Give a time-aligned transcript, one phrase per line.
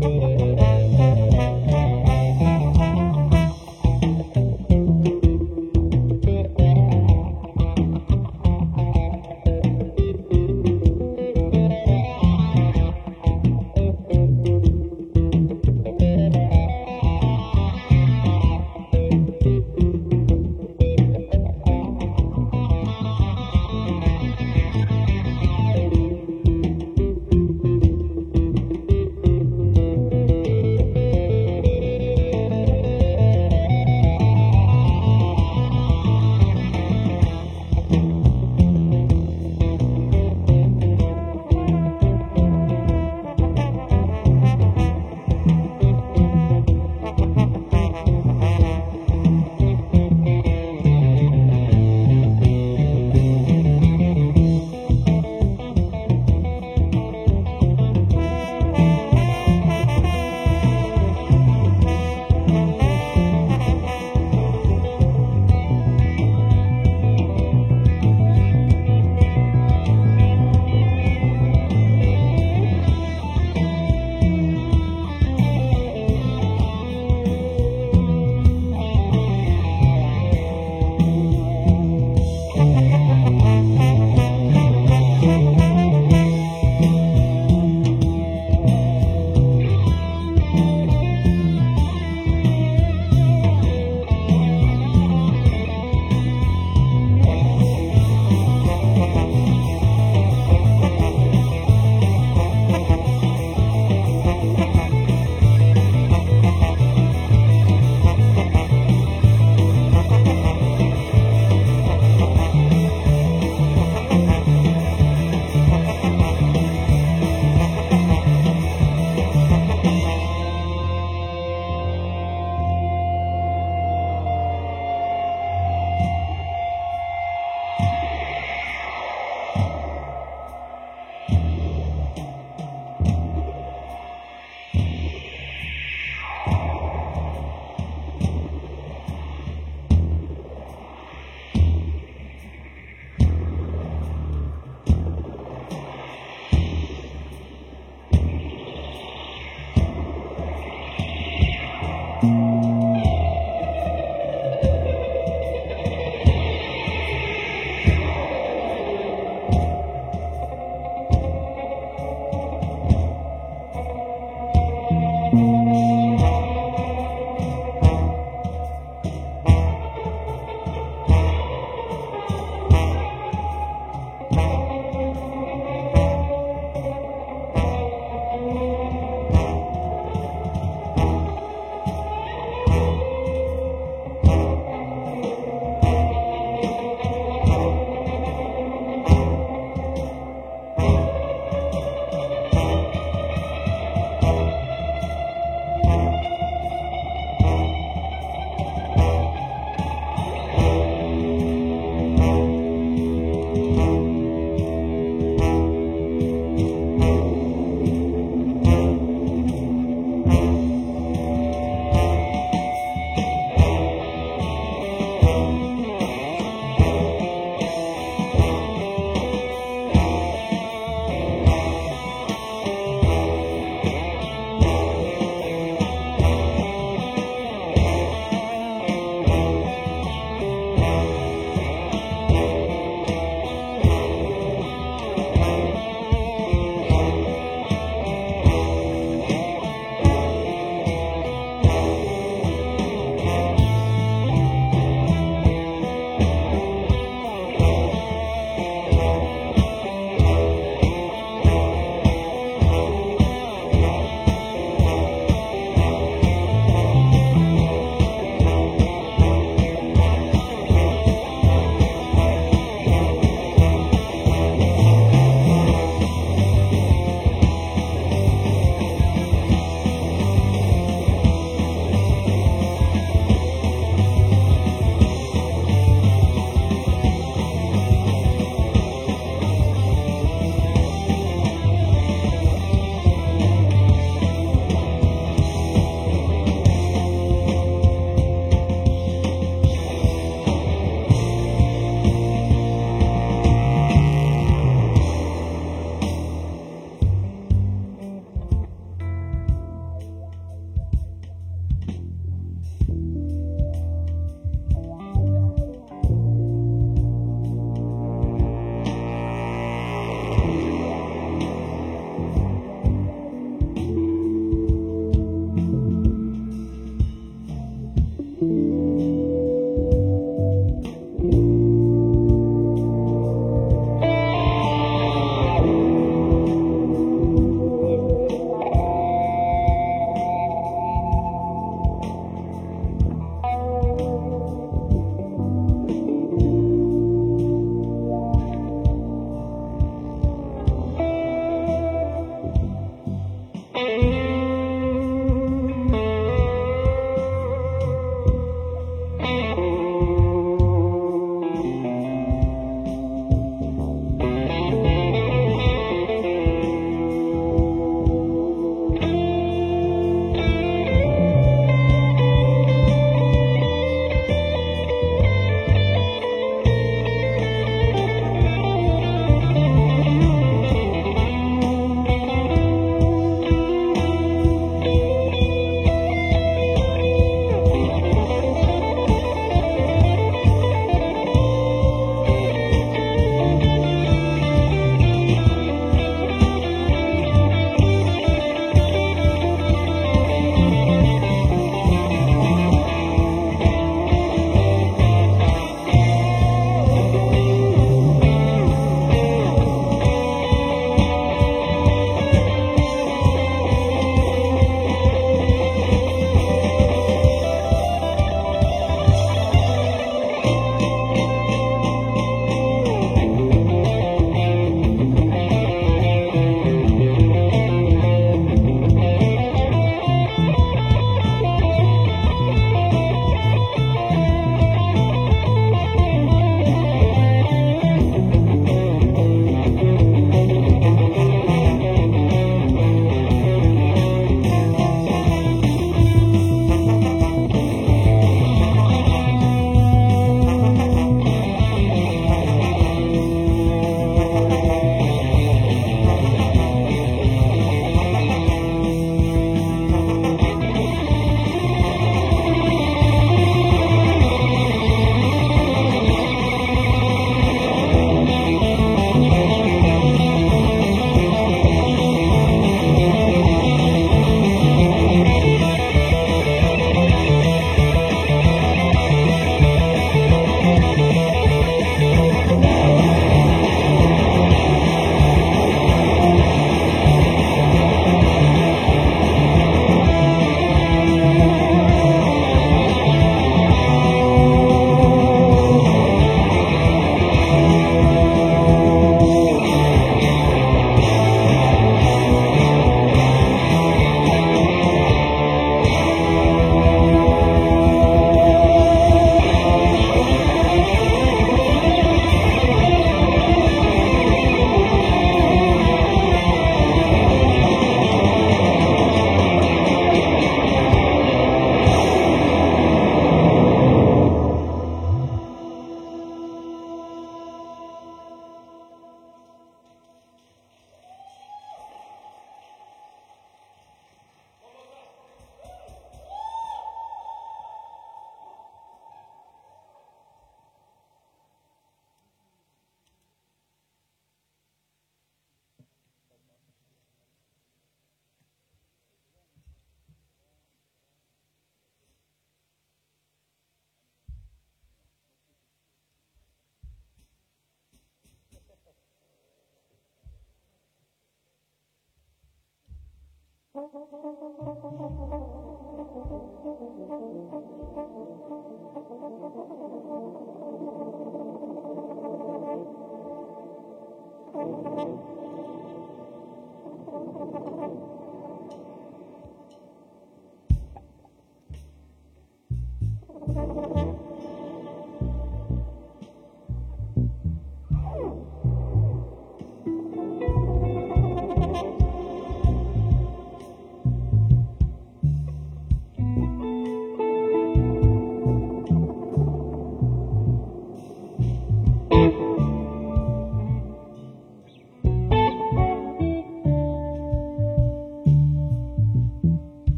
[0.00, 0.29] me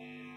[0.00, 0.27] Mm-hmm.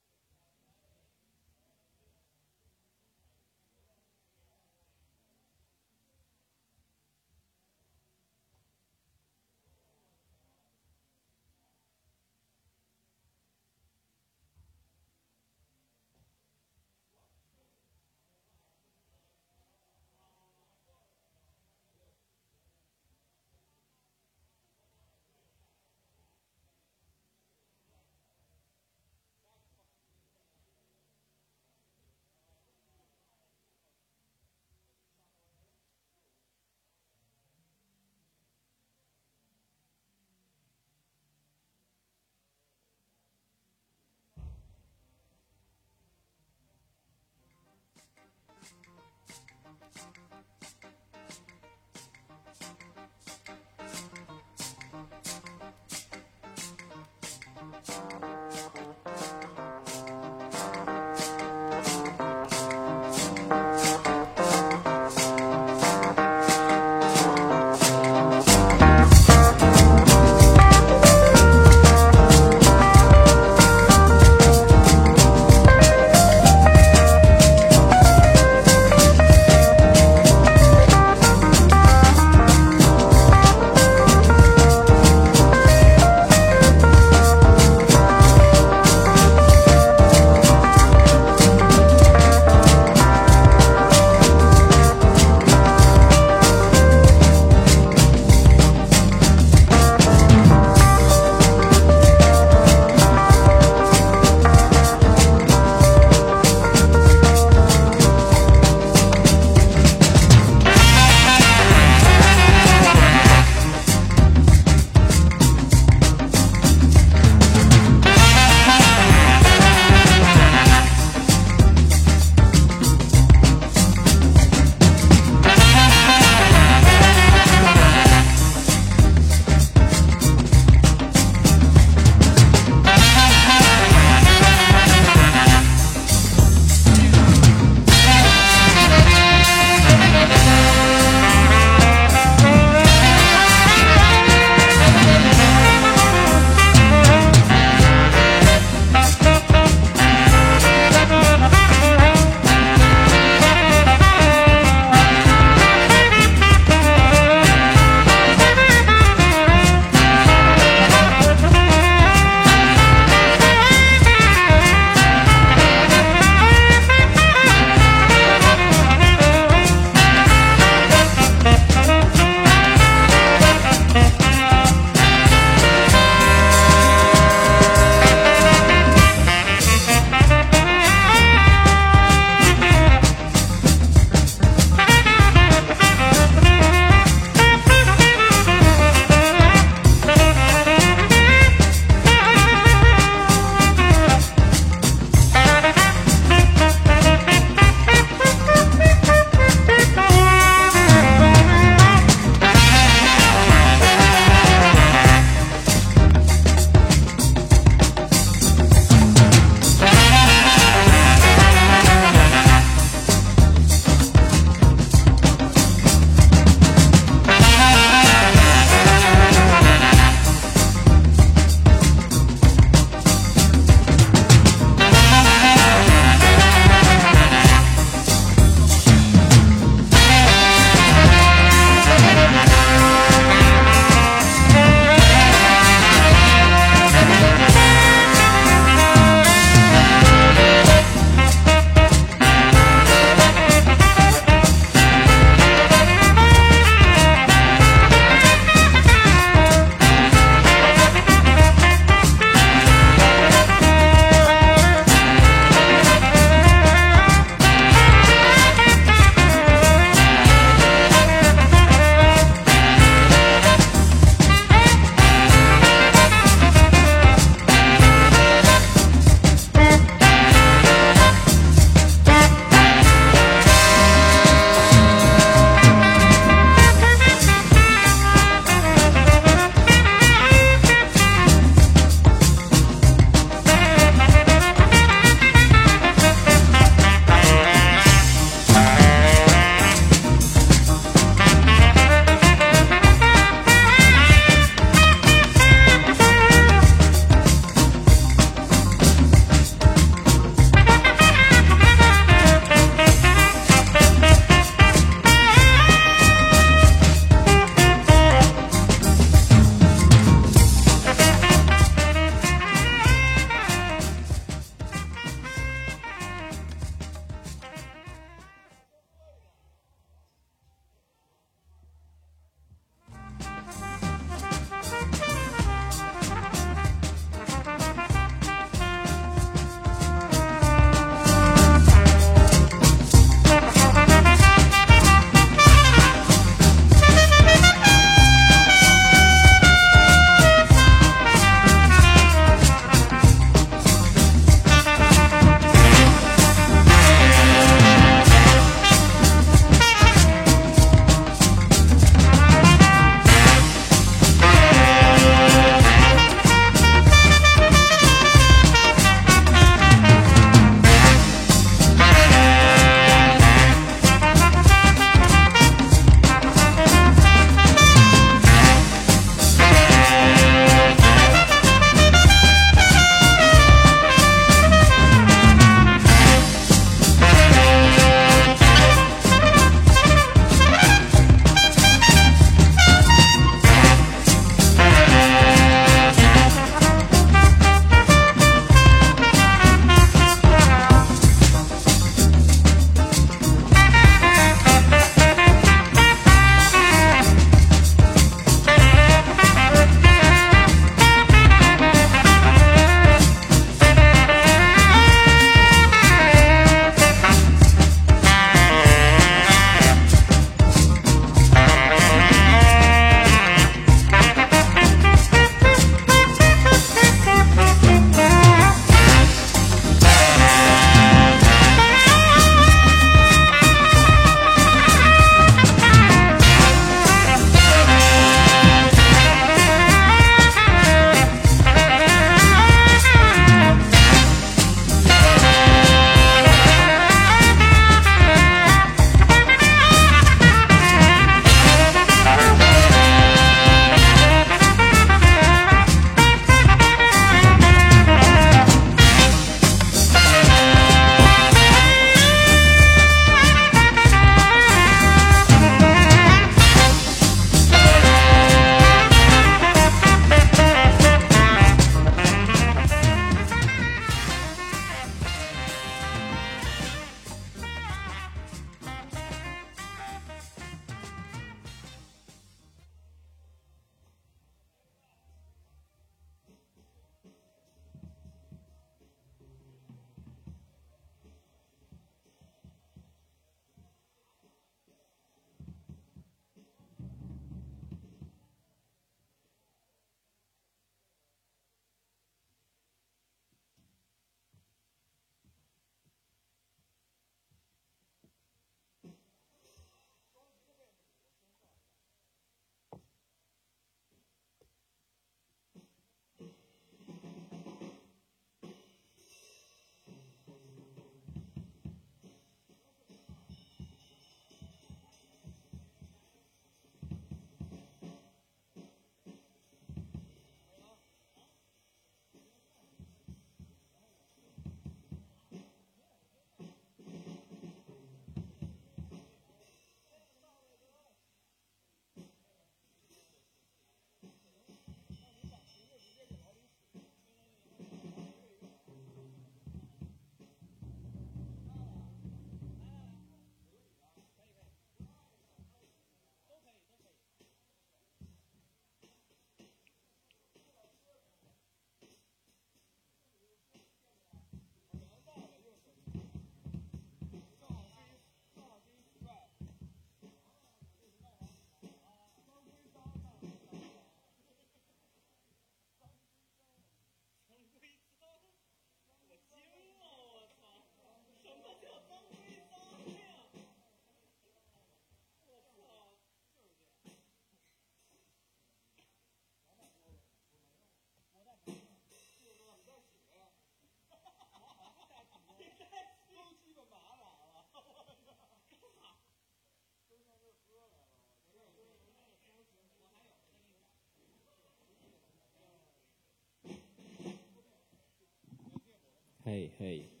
[599.31, 600.00] 嘿嘿。